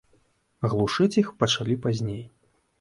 [0.71, 2.27] Глушыць іх пачалі пазней.